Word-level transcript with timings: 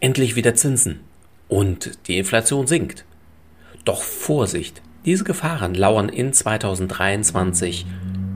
endlich 0.00 0.36
wieder 0.36 0.54
Zinsen 0.54 1.00
und 1.48 2.06
die 2.06 2.18
Inflation 2.18 2.66
sinkt. 2.66 3.04
Doch 3.84 4.02
Vorsicht, 4.02 4.82
diese 5.04 5.24
Gefahren 5.24 5.74
lauern 5.74 6.08
in 6.08 6.32
2023 6.32 7.86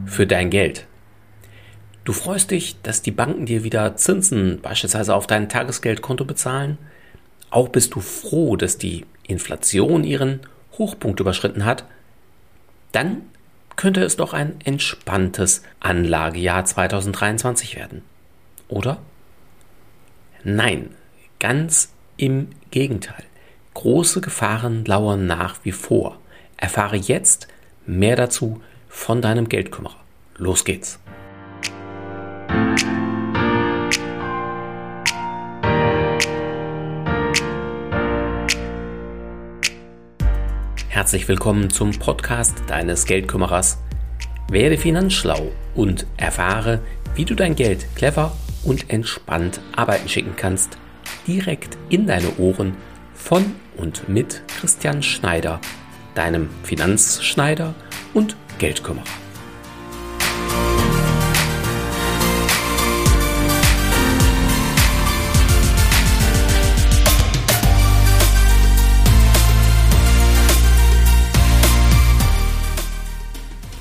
für 0.07 0.27
dein 0.27 0.51
Geld. 0.51 0.87
Du 2.05 2.13
freust 2.13 2.51
dich, 2.51 2.81
dass 2.83 3.03
die 3.03 3.11
Banken 3.11 3.47
dir 3.47 3.63
wieder 3.65 3.97
Zinsen 3.97 4.61
beispielsweise 4.61 5.15
auf 5.15 5.27
dein 5.27 5.49
Tagesgeldkonto 5.49 6.25
bezahlen. 6.25 6.79
Auch 7.51 7.69
bist 7.69 7.95
du 7.95 8.01
froh, 8.01 8.57
dass 8.57 8.79
die 8.79 9.05
Inflation 9.27 10.05
ihren 10.05 10.41
Hochpunkt 10.79 11.21
überschritten 11.21 11.65
hat. 11.65 11.85
Dann 12.93 13.23
könnte 13.77 14.03
es 14.03 14.17
doch 14.17 14.33
ein 14.33 14.61
entspanntes 14.65 15.63
Anlagejahr 15.79 16.65
2023 16.65 17.77
werden. 17.77 18.03
Oder? 18.69 18.99
Nein, 20.43 20.91
ganz 21.41 21.93
im 22.19 22.49
Gegenteil. 22.71 23.25
Große 23.75 24.21
Gefahren 24.21 24.85
lauern 24.85 25.27
nach 25.27 25.57
wie 25.65 25.73
vor. 25.73 26.19
Erfahre 26.57 26.97
jetzt 26.97 27.49
mehr 27.87 28.15
dazu 28.15 28.61
von 28.89 29.23
deinem 29.23 29.49
Geldkümmerer. 29.49 29.97
Los 30.37 30.65
geht's. 30.65 31.01
Herzlich 40.89 41.27
willkommen 41.27 41.71
zum 41.71 41.93
Podcast 41.93 42.55
deines 42.67 43.07
Geldkümmerers. 43.07 43.79
Werde 44.51 44.77
finanzschlau 44.77 45.51
und 45.75 46.07
erfahre, 46.19 46.81
wie 47.15 47.25
du 47.25 47.35
dein 47.35 47.57
Geld 47.57 47.87
clever 47.95 48.37
und 48.63 48.91
entspannt 48.91 49.61
arbeiten 49.75 50.09
schicken 50.09 50.35
kannst, 50.37 50.77
direkt 51.27 51.77
in 51.89 52.07
deine 52.07 52.37
Ohren 52.39 52.77
von 53.15 53.45
und 53.77 54.09
mit 54.09 54.43
Christian 54.49 55.03
Schneider, 55.03 55.61
deinem 56.15 56.49
Finanzschneider 56.63 57.75
und 58.15 58.37
Geldkümmerer. 58.59 59.05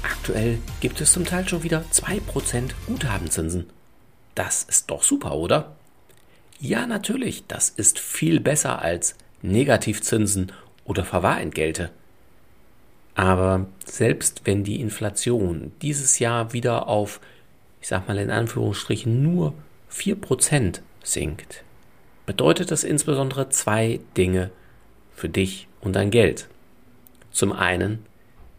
Aktuell 0.03 0.59
gibt 0.79 1.01
es 1.01 1.11
zum 1.11 1.25
Teil 1.25 1.49
schon 1.49 1.63
wieder 1.63 1.83
2% 1.91 2.71
Guthabenzinsen. 2.85 3.67
Das 4.35 4.63
ist 4.63 4.91
doch 4.91 5.01
super, 5.01 5.33
oder? 5.33 5.78
Ja, 6.59 6.85
natürlich, 6.85 7.45
das 7.47 7.69
ist 7.69 7.99
viel 7.99 8.41
besser 8.41 8.81
als 8.81 9.15
Negativzinsen 9.41 10.51
oder 10.83 11.05
Verwahrentgelte. 11.05 11.89
Aber 13.15 13.65
selbst 13.85 14.41
wenn 14.43 14.65
die 14.65 14.81
Inflation 14.81 15.71
dieses 15.81 16.19
Jahr 16.19 16.51
wieder 16.51 16.87
auf, 16.87 17.21
ich 17.81 17.87
sag 17.87 18.07
mal 18.09 18.17
in 18.17 18.29
Anführungsstrichen, 18.29 19.23
nur 19.23 19.53
4% 19.91 20.81
sinkt, 21.01 21.63
bedeutet 22.25 22.71
das 22.71 22.83
insbesondere 22.83 23.49
zwei 23.49 24.01
Dinge 24.17 24.51
für 25.15 25.29
dich 25.29 25.67
und 25.79 25.95
dein 25.95 26.11
Geld. 26.11 26.49
Zum 27.31 27.53
einen, 27.53 28.05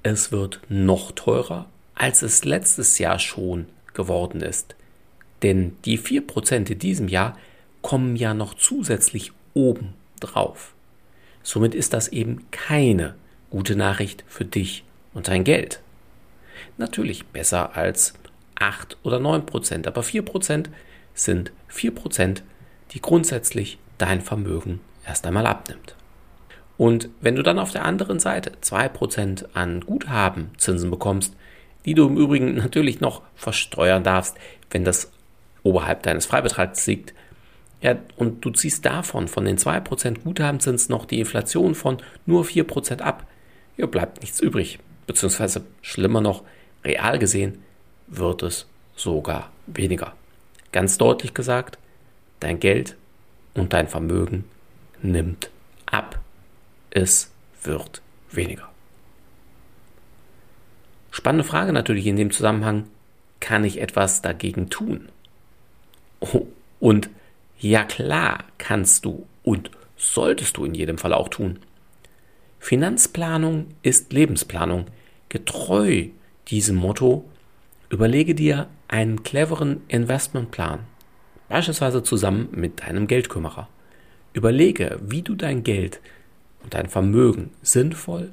es 0.02 0.32
wird 0.32 0.60
noch 0.70 1.12
teurer, 1.12 1.66
als 1.94 2.22
es 2.22 2.44
letztes 2.46 2.98
Jahr 2.98 3.18
schon 3.18 3.66
geworden 3.92 4.40
ist. 4.40 4.74
Denn 5.42 5.76
die 5.84 5.98
4% 5.98 6.70
in 6.70 6.78
diesem 6.78 7.08
Jahr 7.08 7.36
kommen 7.82 8.16
ja 8.16 8.34
noch 8.34 8.54
zusätzlich 8.54 9.32
oben 9.54 9.94
drauf. 10.20 10.74
Somit 11.42 11.74
ist 11.74 11.92
das 11.92 12.08
eben 12.08 12.46
keine 12.50 13.14
gute 13.48 13.76
Nachricht 13.76 14.24
für 14.28 14.44
dich 14.44 14.84
und 15.14 15.28
dein 15.28 15.44
Geld. 15.44 15.80
Natürlich 16.76 17.26
besser 17.26 17.76
als 17.76 18.14
8 18.56 18.98
oder 19.02 19.18
9 19.18 19.46
Prozent, 19.46 19.86
aber 19.86 20.02
4 20.02 20.22
Prozent 20.22 20.70
sind 21.14 21.52
4 21.68 21.94
Prozent, 21.94 22.42
die 22.92 23.00
grundsätzlich 23.00 23.78
dein 23.98 24.20
Vermögen 24.20 24.80
erst 25.06 25.26
einmal 25.26 25.46
abnimmt. 25.46 25.96
Und 26.76 27.10
wenn 27.20 27.36
du 27.36 27.42
dann 27.42 27.58
auf 27.58 27.72
der 27.72 27.84
anderen 27.84 28.20
Seite 28.20 28.52
2 28.60 28.88
Prozent 28.88 29.48
an 29.54 29.80
Guthabenzinsen 29.80 30.90
bekommst, 30.90 31.34
die 31.84 31.94
du 31.94 32.06
im 32.06 32.16
Übrigen 32.16 32.54
natürlich 32.54 33.00
noch 33.00 33.22
versteuern 33.34 34.04
darfst, 34.04 34.36
wenn 34.70 34.84
das 34.84 35.10
oberhalb 35.62 36.02
deines 36.02 36.26
Freibetrags 36.26 36.86
liegt, 36.86 37.14
ja, 37.82 37.96
und 38.16 38.44
du 38.44 38.50
ziehst 38.50 38.84
davon, 38.84 39.28
von 39.28 39.44
den 39.44 39.56
2% 39.56 40.20
Guthabenzins 40.20 40.88
noch 40.88 41.06
die 41.06 41.20
Inflation 41.20 41.74
von 41.74 41.98
nur 42.26 42.44
4% 42.44 43.00
ab. 43.00 43.26
Ja, 43.76 43.86
bleibt 43.86 44.20
nichts 44.20 44.40
übrig. 44.40 44.78
Beziehungsweise 45.06 45.64
schlimmer 45.80 46.20
noch, 46.20 46.42
real 46.84 47.18
gesehen 47.18 47.62
wird 48.06 48.42
es 48.42 48.66
sogar 48.96 49.50
weniger. 49.66 50.14
Ganz 50.72 50.98
deutlich 50.98 51.32
gesagt, 51.32 51.78
dein 52.38 52.60
Geld 52.60 52.96
und 53.54 53.72
dein 53.72 53.88
Vermögen 53.88 54.44
nimmt 55.02 55.50
ab. 55.86 56.20
Es 56.90 57.30
wird 57.62 58.02
weniger. 58.30 58.68
Spannende 61.10 61.44
Frage 61.44 61.72
natürlich 61.72 62.06
in 62.06 62.16
dem 62.16 62.30
Zusammenhang, 62.30 62.86
kann 63.40 63.64
ich 63.64 63.80
etwas 63.80 64.22
dagegen 64.22 64.68
tun? 64.70 65.08
Oh, 66.20 66.46
und 66.78 67.08
ja 67.60 67.84
klar, 67.84 68.44
kannst 68.58 69.04
du 69.04 69.26
und 69.42 69.70
solltest 69.96 70.56
du 70.56 70.64
in 70.64 70.74
jedem 70.74 70.98
Fall 70.98 71.12
auch 71.12 71.28
tun. 71.28 71.58
Finanzplanung 72.58 73.68
ist 73.82 74.12
Lebensplanung. 74.12 74.86
Getreu 75.28 76.08
diesem 76.48 76.76
Motto 76.76 77.24
überlege 77.88 78.34
dir 78.34 78.68
einen 78.88 79.22
cleveren 79.22 79.82
Investmentplan, 79.88 80.80
beispielsweise 81.48 82.02
zusammen 82.02 82.48
mit 82.52 82.82
deinem 82.82 83.06
Geldkümmerer. 83.06 83.68
Überlege, 84.32 84.98
wie 85.02 85.22
du 85.22 85.34
dein 85.34 85.62
Geld 85.62 86.00
und 86.62 86.74
dein 86.74 86.88
Vermögen 86.88 87.50
sinnvoll 87.62 88.32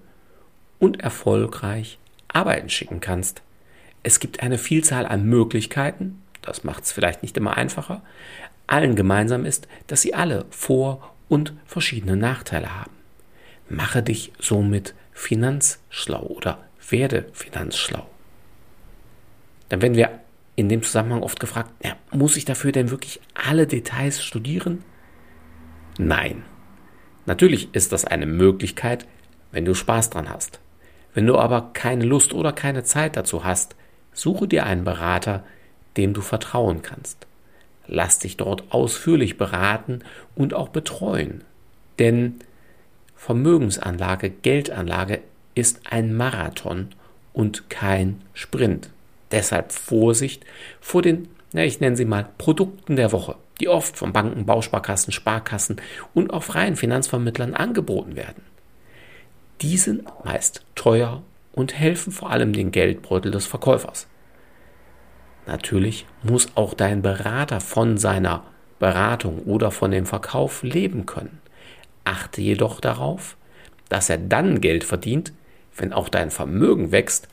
und 0.79 1.01
erfolgreich 1.01 1.99
arbeiten 2.27 2.69
schicken 2.69 2.99
kannst. 2.99 3.41
Es 4.03 4.19
gibt 4.19 4.41
eine 4.41 4.57
Vielzahl 4.57 5.05
an 5.05 5.25
Möglichkeiten, 5.25 6.21
das 6.41 6.63
macht 6.63 6.83
es 6.83 6.91
vielleicht 6.91 7.23
nicht 7.23 7.37
immer 7.37 7.57
einfacher, 7.57 8.03
allen 8.67 8.95
gemeinsam 8.95 9.45
ist, 9.45 9.67
dass 9.87 10.01
sie 10.01 10.13
alle 10.13 10.45
Vor- 10.49 11.15
und 11.29 11.53
verschiedene 11.65 12.15
Nachteile 12.15 12.79
haben. 12.79 12.91
Mache 13.69 14.03
dich 14.03 14.31
somit 14.39 14.93
finanzschlau 15.13 16.23
oder 16.23 16.59
werde 16.89 17.25
finanzschlau. 17.33 18.07
Dann 19.69 19.81
werden 19.81 19.97
wir 19.97 20.19
in 20.55 20.69
dem 20.69 20.83
Zusammenhang 20.83 21.23
oft 21.23 21.39
gefragt, 21.39 21.71
ja, 21.83 21.95
muss 22.11 22.37
ich 22.37 22.45
dafür 22.45 22.71
denn 22.71 22.89
wirklich 22.89 23.19
alle 23.33 23.67
Details 23.67 24.23
studieren? 24.23 24.83
Nein. 25.97 26.43
Natürlich 27.25 27.73
ist 27.75 27.91
das 27.91 28.05
eine 28.05 28.25
Möglichkeit, 28.25 29.05
wenn 29.51 29.65
du 29.65 29.73
Spaß 29.73 30.09
dran 30.09 30.29
hast. 30.29 30.59
Wenn 31.13 31.27
du 31.27 31.37
aber 31.37 31.71
keine 31.73 32.05
Lust 32.05 32.33
oder 32.33 32.53
keine 32.53 32.83
Zeit 32.83 33.17
dazu 33.17 33.43
hast, 33.43 33.75
suche 34.13 34.47
dir 34.47 34.65
einen 34.65 34.83
Berater, 34.83 35.43
dem 35.97 36.13
du 36.13 36.21
vertrauen 36.21 36.81
kannst. 36.81 37.27
Lass 37.87 38.19
dich 38.19 38.37
dort 38.37 38.71
ausführlich 38.71 39.37
beraten 39.37 39.99
und 40.35 40.53
auch 40.53 40.69
betreuen. 40.69 41.43
Denn 41.99 42.35
Vermögensanlage, 43.15 44.29
Geldanlage 44.29 45.21
ist 45.55 45.81
ein 45.89 46.15
Marathon 46.15 46.89
und 47.33 47.69
kein 47.69 48.21
Sprint. 48.33 48.89
Deshalb 49.31 49.71
Vorsicht 49.71 50.45
vor 50.79 51.01
den, 51.01 51.27
na, 51.53 51.63
ich 51.63 51.79
nenne 51.79 51.97
sie 51.97 52.05
mal 52.05 52.27
Produkten 52.37 52.95
der 52.95 53.11
Woche, 53.11 53.35
die 53.59 53.67
oft 53.67 53.97
von 53.97 54.13
Banken, 54.13 54.45
Bausparkassen, 54.45 55.11
Sparkassen 55.11 55.81
und 56.13 56.31
auch 56.31 56.43
freien 56.43 56.75
Finanzvermittlern 56.75 57.53
angeboten 57.53 58.15
werden. 58.15 58.43
Die 59.61 59.77
sind 59.77 60.03
meist 60.23 60.63
teuer 60.75 61.23
und 61.53 61.73
helfen 61.73 62.11
vor 62.11 62.29
allem 62.29 62.53
den 62.53 62.71
Geldbeutel 62.71 63.31
des 63.31 63.47
Verkäufers. 63.47 64.07
Natürlich 65.47 66.05
muss 66.23 66.49
auch 66.55 66.73
dein 66.73 67.01
Berater 67.01 67.61
von 67.61 67.97
seiner 67.97 68.43
Beratung 68.79 69.39
oder 69.39 69.71
von 69.71 69.91
dem 69.91 70.05
Verkauf 70.05 70.61
leben 70.61 71.05
können. 71.05 71.39
Achte 72.03 72.41
jedoch 72.41 72.79
darauf, 72.79 73.37
dass 73.89 74.09
er 74.09 74.17
dann 74.17 74.61
Geld 74.61 74.83
verdient, 74.83 75.31
wenn 75.75 75.93
auch 75.93 76.09
dein 76.09 76.31
Vermögen 76.31 76.91
wächst 76.91 77.29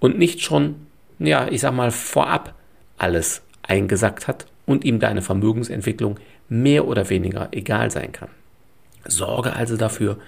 und 0.00 0.18
nicht 0.18 0.42
schon, 0.42 0.86
ja, 1.18 1.46
ich 1.48 1.60
sag 1.60 1.72
mal, 1.72 1.92
vorab 1.92 2.54
alles 2.98 3.42
eingesackt 3.62 4.26
hat 4.26 4.46
und 4.66 4.84
ihm 4.84 4.98
deine 4.98 5.22
Vermögensentwicklung 5.22 6.18
mehr 6.48 6.86
oder 6.86 7.08
weniger 7.08 7.48
egal 7.52 7.90
sein 7.90 8.12
kann. 8.12 8.30
Sorge 9.06 9.54
also 9.54 9.76
dafür, 9.76 10.18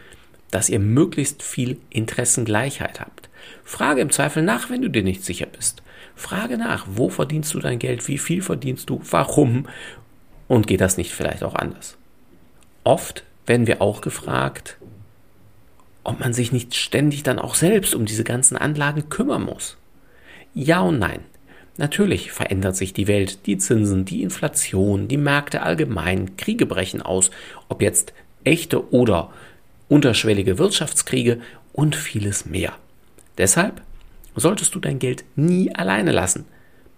dass 0.51 0.69
ihr 0.69 0.79
möglichst 0.79 1.43
viel 1.43 1.79
Interessengleichheit 1.91 3.01
habt. 3.01 3.29
Frage 3.65 4.01
im 4.01 4.11
Zweifel 4.11 4.43
nach, 4.43 4.71
wenn 4.71 4.83
du 4.83 4.91
dir 4.91 5.03
nicht 5.03 5.25
sicher 5.25 5.47
bist. 5.47 5.83
Frage 6.15 6.57
nach, 6.57 6.87
wo 6.89 7.09
verdienst 7.09 7.53
du 7.55 7.61
dein 7.61 7.79
Geld, 7.79 8.07
wie 8.09 8.19
viel 8.19 8.43
verdienst 8.43 8.89
du, 8.89 9.01
warum 9.11 9.67
und 10.49 10.67
geht 10.67 10.81
das 10.81 10.97
nicht 10.97 11.13
vielleicht 11.13 11.43
auch 11.43 11.55
anders? 11.55 11.97
oft 12.87 13.25
werden 13.47 13.67
wir 13.67 13.83
auch 13.83 14.01
gefragt, 14.01 14.79
ob 16.05 16.21
man 16.21 16.33
sich 16.33 16.53
nicht 16.53 16.75
ständig 16.75 17.25
dann 17.25 17.39
auch 17.39 17.57
selbst 17.57 17.95
um 17.95 18.07
diese 18.07 18.25
ganzen 18.25 18.57
Anlagen 18.57 19.09
kümmern 19.09 19.43
muss. 19.43 19.77
Ja 20.55 20.81
und 20.81 20.99
nein. 20.99 21.21
Natürlich 21.79 22.33
verändert 22.33 22.77
sich 22.77 22.95
die 22.95 23.09
Welt, 23.09 23.45
die 23.47 23.59
Zinsen, 23.59 24.07
die 24.07 24.23
Inflation, 24.23 25.09
die 25.09 25.19
Märkte 25.19 25.63
allgemein, 25.63 26.37
Kriege 26.37 26.65
brechen 26.65 27.03
aus, 27.03 27.31
ob 27.69 27.83
jetzt 27.83 28.15
echte 28.45 28.93
oder 28.95 29.31
unterschwellige 29.89 30.59
Wirtschaftskriege 30.59 31.41
und 31.73 31.97
vieles 31.97 32.47
mehr. 32.47 32.73
Deshalb 33.39 33.83
solltest 34.35 34.75
du 34.75 34.81
dein 34.81 34.99
Geld 34.99 35.25
nie 35.35 35.75
alleine 35.75 36.13
lassen, 36.13 36.47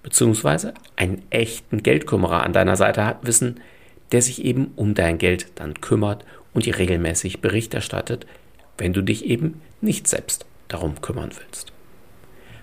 beziehungsweise 0.02 0.75
einen 0.96 1.23
echten 1.31 1.82
Geldkümmerer 1.82 2.43
an 2.43 2.52
deiner 2.52 2.76
Seite 2.76 3.17
wissen, 3.23 3.61
der 4.12 4.23
sich 4.23 4.44
eben 4.44 4.73
um 4.76 4.94
dein 4.94 5.19
Geld 5.19 5.49
dann 5.56 5.81
kümmert 5.81 6.25
und 6.55 6.67
dir 6.67 6.79
regelmäßig 6.79 7.40
Bericht 7.40 7.75
erstattet, 7.75 8.26
wenn 8.79 8.93
du 8.93 9.02
dich 9.02 9.25
eben 9.26 9.61
nicht 9.81 10.06
selbst 10.06 10.46
darum 10.69 11.00
kümmern 11.00 11.31
willst. 11.38 11.73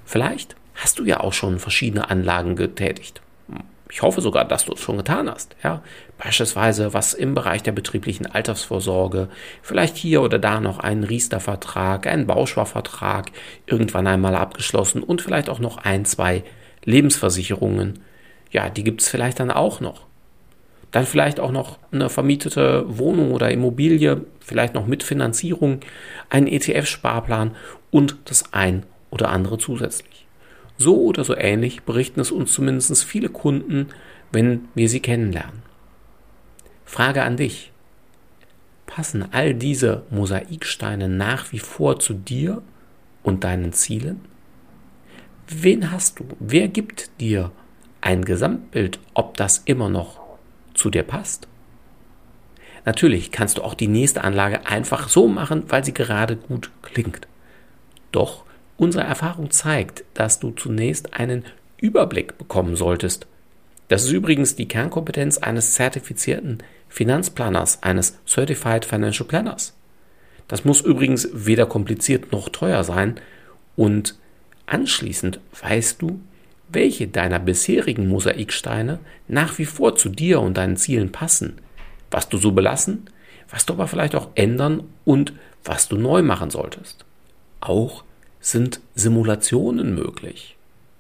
Vielleicht 0.06 0.56
hast 0.75 1.00
du 1.00 1.06
ja 1.06 1.19
auch 1.19 1.33
schon 1.33 1.60
verschiedene 1.60 2.10
Anlagen 2.10 2.56
getätigt. 2.56 3.21
Ich 3.90 4.02
hoffe 4.02 4.22
sogar, 4.22 4.46
dass 4.46 4.66
du 4.66 4.74
es 4.74 4.82
schon 4.82 4.98
getan 4.98 5.30
hast. 5.30 5.56
Ja? 5.64 5.84
Beispielsweise 6.18 6.94
was 6.94 7.14
im 7.14 7.36
Bereich 7.36 7.62
der 7.64 7.72
betrieblichen 7.72 8.26
Altersvorsorge, 8.26 9.30
vielleicht 9.62 9.96
hier 9.96 10.22
oder 10.22 10.40
da 10.40 10.60
noch 10.60 10.80
einen 10.80 11.04
Riester-Vertrag, 11.04 12.08
einen 12.08 12.26
Bausparvertrag 12.26 13.32
irgendwann 13.68 14.08
einmal 14.08 14.36
abgeschlossen 14.36 15.04
und 15.04 15.22
vielleicht 15.22 15.50
auch 15.50 15.60
noch 15.60 15.78
ein, 15.78 16.06
zwei 16.06 16.44
Lebensversicherungen. 16.84 18.00
Ja, 18.52 18.70
die 18.70 18.84
gibt 18.84 19.02
es 19.02 19.10
vielleicht 19.10 19.40
dann 19.40 19.52
auch 19.52 19.82
noch. 19.82 20.06
Dann 20.92 21.06
vielleicht 21.06 21.40
auch 21.40 21.52
noch 21.52 21.78
eine 21.92 22.10
vermietete 22.10 22.86
Wohnung 22.88 23.34
oder 23.34 23.52
Immobilie, 23.52 24.22
vielleicht 24.40 24.74
noch 24.74 24.88
mit 24.88 25.04
Finanzierung, 25.04 25.81
einen 26.30 26.48
ETF-Sparplan 26.48 27.52
und 27.92 28.18
das 28.26 28.54
ein 28.54 28.84
oder 29.12 29.30
andere 29.30 29.58
zusätzlich. 29.58 30.15
So 30.77 31.01
oder 31.04 31.24
so 31.24 31.36
ähnlich 31.36 31.83
berichten 31.83 32.19
es 32.19 32.31
uns 32.31 32.51
zumindest 32.51 33.04
viele 33.04 33.30
Kunden, 33.30 33.88
wenn 34.31 34.68
wir 34.75 34.89
sie 34.89 35.00
kennenlernen. 35.00 35.63
Frage 36.83 37.24
an 37.24 37.38
dich. 37.38 37.72
Passen 38.86 39.25
all 39.31 39.54
diese 39.54 40.04
Mosaiksteine 40.10 41.10
nach 41.10 41.51
wie 41.51 41.60
vor 41.60 42.00
zu 42.00 42.13
dir 42.13 42.62
und 43.24 43.44
deinen 43.44 43.74
Zielen? 43.74 44.22
Wen 45.48 45.92
hast 45.92 46.19
du? 46.19 46.25
Wer 46.39 46.68
gibt 46.68 47.19
dir 47.19 47.51
ein 48.01 48.25
Gesamtbild, 48.25 49.00
ob 49.13 49.38
das 49.38 49.60
immer 49.66 49.89
noch 49.89 50.19
zu 50.74 50.89
dir 50.89 51.04
passt? 51.04 51.48
Natürlich 52.86 53.31
kannst 53.31 53.57
du 53.57 53.63
auch 53.63 53.74
die 53.74 53.88
nächste 53.88 54.24
Anlage 54.24 54.68
einfach 54.68 55.10
so 55.10 55.28
machen, 55.28 55.63
weil 55.69 55.83
sie 55.83 55.94
gerade 55.94 56.36
gut 56.36 56.69
klingt. 56.83 57.28
Doch 58.12 58.44
unsere 58.77 59.04
Erfahrung 59.04 59.51
zeigt, 59.51 60.04
dass 60.13 60.39
du 60.39 60.51
zunächst 60.51 61.13
einen 61.13 61.45
Überblick 61.77 62.38
bekommen 62.38 62.75
solltest. 62.75 63.27
Das 63.88 64.04
ist 64.04 64.12
übrigens 64.12 64.56
die 64.56 64.68
Kernkompetenz 64.68 65.38
eines 65.38 65.74
zertifizierten 65.74 66.63
Finanzplaners, 66.89 67.83
eines 67.83 68.18
Certified 68.25 68.86
Financial 68.86 69.27
Planners. 69.27 69.74
Das 70.48 70.66
muss 70.66 70.81
übrigens 70.81 71.30
weder 71.33 71.66
kompliziert 71.66 72.31
noch 72.31 72.50
teuer 72.50 72.83
sein 72.83 73.16
und 73.75 74.16
anschließend 74.66 75.39
weißt 75.62 76.01
du, 76.01 76.19
welche 76.69 77.07
deiner 77.07 77.39
bisherigen 77.39 78.07
Mosaiksteine 78.07 79.00
nach 79.28 79.57
wie 79.57 79.66
vor 79.66 79.95
zu 79.95 80.10
dir 80.10 80.42
und 80.42 80.57
deinen 80.57 80.78
Zielen 80.78 81.12
passen, 81.12 81.57
was 82.12 82.30
du 82.30 82.38
so 82.38 82.51
belassen, 82.51 83.10
was 83.50 83.66
du 83.66 83.74
aber 83.74 83.88
vielleicht 83.88 84.16
auch 84.16 84.30
ändern 84.36 84.83
und 85.04 85.33
was 85.63 85.88
du 85.88 85.98
neu 85.98 86.21
machen 86.21 86.50
solltest. 86.50 87.06
Auch 87.62 88.04
sind 88.45 88.80
Simulationen 88.94 89.95
möglich. 89.95 90.56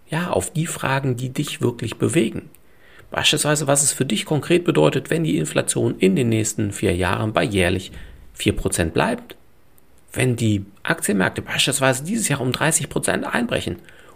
Ja, 0.09 0.31
auf 0.31 0.51
die 0.51 0.65
Fragen, 0.65 1.15
die 1.15 1.29
dich 1.29 1.61
wirklich 1.61 1.97
bewegen. 1.97 2.49
Beispielsweise, 3.11 3.67
was 3.67 3.83
es 3.83 3.93
für 3.93 4.03
dich 4.03 4.25
konkret 4.25 4.63
bedeutet, 4.63 5.11
wenn 5.11 5.23
die 5.23 5.37
Inflation 5.37 5.95
in 5.99 6.15
den 6.15 6.29
nächsten 6.29 6.71
vier 6.71 6.95
Jahren 6.95 7.33
bei 7.33 7.43
jährlich 7.43 7.91
4% 8.35 8.85
bleibt. 8.85 9.35
Wenn 10.11 10.35
die 10.35 10.65
Aktienmärkte 10.81 11.43
beispielsweise 11.43 12.03
dieses 12.03 12.29
Jahr 12.29 12.41
um 12.41 12.49
30% 12.49 13.21
einbrechen 13.21 13.75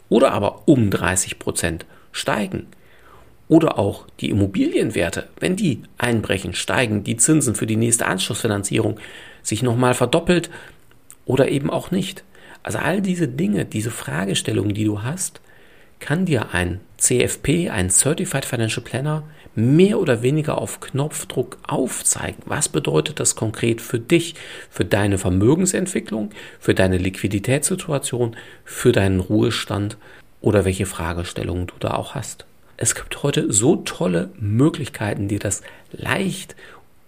oder 0.09 0.31
aber 0.31 0.67
um 0.67 0.89
30% 0.89 1.81
steigen. 2.11 2.65
Oder 3.47 3.77
auch 3.77 4.07
die 4.21 4.31
Immobilienwerte, 4.31 5.29
wenn 5.39 5.55
die 5.55 5.83
einbrechen, 5.99 6.55
steigen, 6.55 7.03
die 7.03 7.17
Zinsen 7.17 7.53
für 7.53 7.67
die 7.67 7.75
nächste 7.75 8.07
Anschlussfinanzierung 8.07 8.99
sich 9.43 9.61
nochmal 9.61 9.93
verdoppelt 9.93 10.49
oder 11.25 11.49
eben 11.49 11.69
auch 11.69 11.91
nicht. 11.91 12.23
Also 12.63 12.79
all 12.79 13.01
diese 13.01 13.27
Dinge, 13.27 13.65
diese 13.65 13.91
Fragestellungen, 13.91 14.73
die 14.73 14.85
du 14.85 15.03
hast, 15.03 15.41
kann 15.99 16.25
dir 16.25 16.53
ein 16.53 16.79
CFP, 16.97 17.69
ein 17.69 17.89
Certified 17.89 18.45
Financial 18.45 18.83
Planner, 18.83 19.23
mehr 19.55 19.99
oder 19.99 20.21
weniger 20.21 20.57
auf 20.57 20.79
Knopfdruck 20.79 21.57
aufzeigen. 21.67 22.41
Was 22.45 22.69
bedeutet 22.69 23.19
das 23.19 23.35
konkret 23.35 23.81
für 23.81 23.99
dich, 23.99 24.35
für 24.69 24.85
deine 24.85 25.17
Vermögensentwicklung, 25.17 26.31
für 26.59 26.73
deine 26.73 26.97
Liquiditätssituation, 26.97 28.35
für 28.63 28.91
deinen 28.91 29.19
Ruhestand 29.19 29.97
oder 30.41 30.65
welche 30.65 30.85
Fragestellungen 30.85 31.67
du 31.67 31.73
da 31.79 31.95
auch 31.95 32.15
hast? 32.15 32.45
Es 32.77 32.95
gibt 32.95 33.23
heute 33.23 33.51
so 33.51 33.77
tolle 33.77 34.29
Möglichkeiten, 34.39 35.27
dir 35.27 35.39
das 35.39 35.61
leicht, 35.91 36.55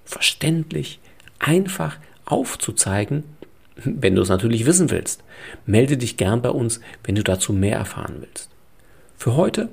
verständlich, 0.03 0.99
einfach 1.39 1.97
aufzuzeigen, 2.25 3.23
wenn 3.75 4.15
du 4.15 4.21
es 4.21 4.29
natürlich 4.29 4.65
wissen 4.65 4.91
willst. 4.91 5.23
Melde 5.65 5.97
dich 5.97 6.17
gern 6.17 6.41
bei 6.41 6.49
uns, 6.49 6.81
wenn 7.03 7.15
du 7.15 7.23
dazu 7.23 7.53
mehr 7.53 7.77
erfahren 7.77 8.17
willst. 8.19 8.49
Für 9.17 9.35
heute 9.35 9.69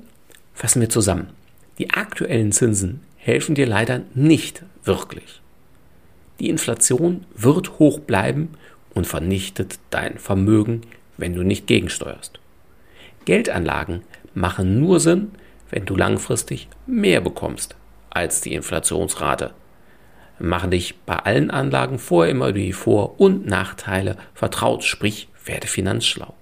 fassen 0.53 0.81
wir 0.81 0.89
zusammen. 0.89 1.29
Die 1.77 1.91
aktuellen 1.91 2.51
Zinsen 2.51 3.01
helfen 3.17 3.55
dir 3.55 3.65
leider 3.65 4.01
nicht 4.13 4.63
wirklich. 4.83 5.41
Die 6.39 6.49
Inflation 6.49 7.25
wird 7.35 7.79
hoch 7.79 7.99
bleiben 7.99 8.49
und 8.93 9.07
vernichtet 9.07 9.79
dein 9.89 10.17
Vermögen, 10.17 10.81
wenn 11.17 11.33
du 11.33 11.43
nicht 11.43 11.67
gegensteuerst. 11.67 12.39
Geldanlagen 13.25 14.01
machen 14.33 14.79
nur 14.79 14.99
Sinn, 14.99 15.31
wenn 15.69 15.85
du 15.85 15.95
langfristig 15.95 16.67
mehr 16.87 17.21
bekommst 17.21 17.75
als 18.09 18.41
die 18.41 18.53
Inflationsrate. 18.53 19.51
Mache 20.39 20.69
dich 20.69 20.95
bei 21.05 21.17
allen 21.17 21.51
Anlagen 21.51 21.99
vorher 21.99 22.31
immer 22.31 22.53
die 22.53 22.73
Vor- 22.73 23.19
und 23.19 23.45
Nachteile 23.45 24.15
vertraut, 24.33 24.83
sprich 24.83 25.27
werde 25.45 25.67
finanzschlau. 25.67 26.33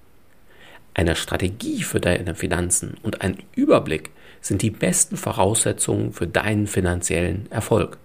Eine 0.94 1.16
Strategie 1.16 1.82
für 1.82 2.00
deine 2.00 2.34
Finanzen 2.34 2.96
und 3.02 3.22
ein 3.22 3.38
Überblick 3.54 4.10
sind 4.40 4.62
die 4.62 4.70
besten 4.70 5.16
Voraussetzungen 5.16 6.12
für 6.12 6.26
deinen 6.26 6.66
finanziellen 6.66 7.50
Erfolg. 7.50 7.98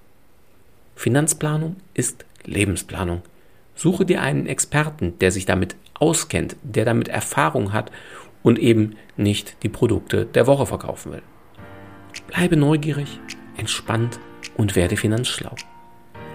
Finanzplanung 0.96 1.76
ist 1.94 2.26
Lebensplanung. 2.44 3.22
Suche 3.76 4.06
dir 4.06 4.22
einen 4.22 4.48
Experten, 4.48 5.18
der 5.20 5.32
sich 5.32 5.46
damit 5.46 5.76
auskennt, 5.94 6.56
der 6.64 6.86
damit 6.86 7.08
Erfahrung 7.08 7.74
hat 7.74 7.92
und 8.42 8.60
eben 8.60 8.96
nicht 9.18 9.58
die 9.64 9.70
Produkte 9.70 10.26
der 10.26 10.48
Woche 10.48 10.66
verkaufen 10.66 11.14
will. 11.14 11.24
Bleibe 12.28 12.58
neugierig, 12.58 13.20
entspannt 13.58 14.20
und 14.56 14.76
werde 14.76 14.98
finanzschlau. 14.98 15.56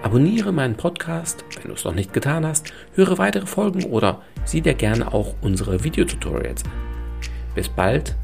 Abonniere 0.03 0.53
meinen 0.53 0.77
Podcast, 0.77 1.45
wenn 1.57 1.69
du 1.69 1.75
es 1.75 1.85
noch 1.85 1.95
nicht 1.95 2.13
getan 2.13 2.47
hast, 2.47 2.73
höre 2.95 3.19
weitere 3.19 3.47
Folgen 3.47 3.85
oder 3.85 4.23
sieh 4.45 4.61
dir 4.61 4.75
gerne 4.75 5.13
auch 5.13 5.35
unsere 5.41 5.83
Videotutorials 5.83 6.65
an. 6.65 6.71
Bis 7.55 7.69
bald, 7.69 8.15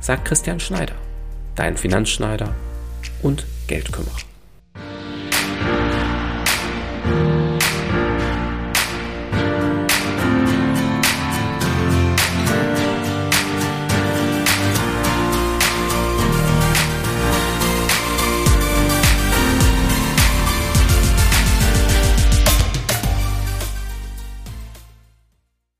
sagt 0.00 0.24
Christian 0.24 0.58
Schneider, 0.58 0.94
dein 1.54 1.76
Finanzschneider 1.76 2.52
und 3.22 3.46
Geldkümmerer. 3.68 4.31